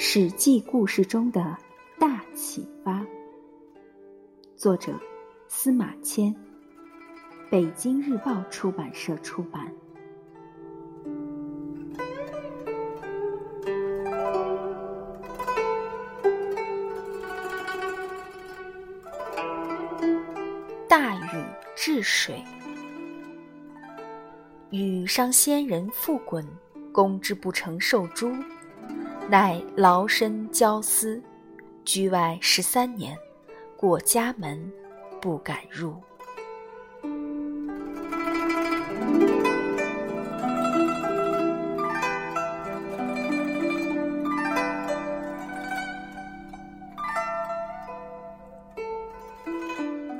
[0.00, 1.58] 史记故事中的
[1.98, 3.04] 大启发，
[4.54, 4.94] 作者
[5.48, 6.32] 司马迁，
[7.50, 9.66] 北京日报出版社出版。
[20.88, 21.44] 大禹
[21.74, 22.40] 治水，
[24.70, 26.46] 禹伤先人复滚，
[26.92, 28.32] 攻之不成受诛。
[29.30, 31.22] 乃劳身焦思，
[31.84, 33.14] 居外十三年，
[33.76, 34.72] 过家门，
[35.20, 35.94] 不敢入。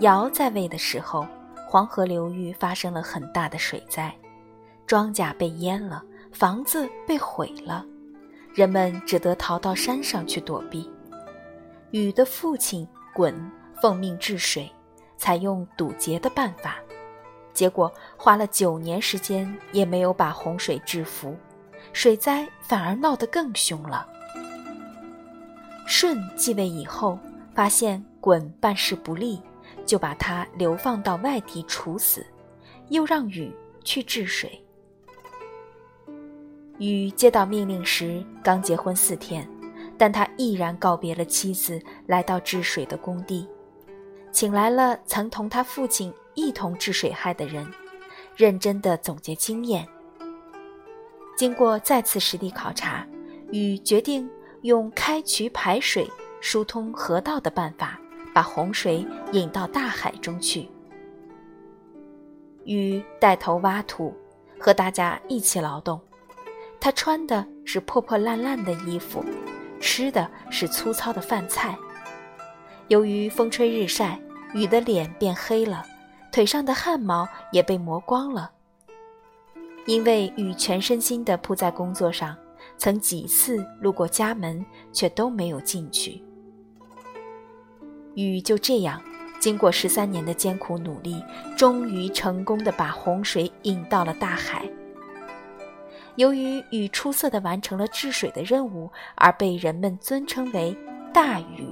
[0.00, 1.24] 尧在位的时候，
[1.68, 4.12] 黄河流域发生了很大的水灾，
[4.84, 7.86] 庄稼被淹了，房子被毁了。
[8.56, 10.90] 人们只得逃到山上去躲避。
[11.90, 13.34] 禹的父亲鲧
[13.82, 14.72] 奉命治水，
[15.18, 16.78] 采用堵截的办法，
[17.52, 21.36] 结果花了九年时间也没有把洪水制服，
[21.92, 24.08] 水灾反而闹得更凶了。
[25.86, 27.18] 舜继位以后，
[27.54, 29.38] 发现鲧办事不力，
[29.84, 32.26] 就把他流放到外地处死，
[32.88, 34.58] 又让禹去治水。
[36.78, 39.48] 禹接到命令时刚结婚四天，
[39.96, 43.48] 但他毅然告别了妻子，来到治水的工地，
[44.30, 47.66] 请来了曾同他父亲一同治水害的人，
[48.36, 49.86] 认真地总结经验。
[51.34, 53.06] 经过再次实地考察，
[53.52, 54.28] 禹决定
[54.62, 56.10] 用开渠排水、
[56.42, 57.98] 疏通河道的办法，
[58.34, 60.68] 把洪水引到大海中去。
[62.64, 64.14] 禹带头挖土，
[64.58, 65.98] 和大家一起劳动。
[66.86, 69.24] 他穿的是破破烂烂的衣服，
[69.80, 71.76] 吃的是粗糙的饭菜。
[72.86, 74.20] 由于风吹日晒，
[74.54, 75.84] 禹的脸变黑了，
[76.30, 78.52] 腿上的汗毛也被磨光了。
[79.86, 82.36] 因为禹全身心地扑在工作上，
[82.78, 86.22] 曾几次路过家门，却都没有进去。
[88.14, 89.02] 禹就这样，
[89.40, 91.20] 经过十三年的艰苦努力，
[91.56, 94.70] 终于成功地把洪水引到了大海。
[96.16, 100.76] 由于禹出色地完成了治水的任务，而被人们尊称为
[101.12, 101.68] 大禹。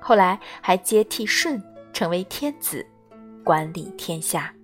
[0.00, 1.60] 后来还接替舜
[1.92, 2.86] 成为天子，
[3.42, 4.54] 管理天下。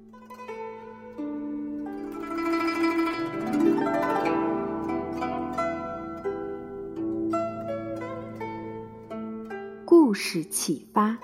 [9.84, 11.19] 故事启发：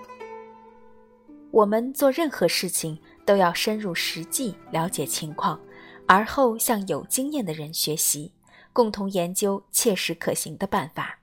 [1.53, 5.61] 我们做任何事情都要深入实际了解情况。
[6.09, 8.35] 而后向有经验的人学习，
[8.73, 11.21] 共同研究切实可行的办法。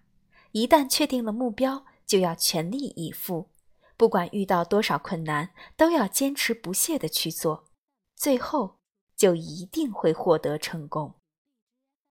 [0.51, 3.49] 一旦确定了目标，就要全力以赴，
[3.95, 7.65] 不管遇到多少困难，都要坚持不懈地去做，
[8.15, 8.75] 最后
[9.15, 11.15] 就一定会获得成功。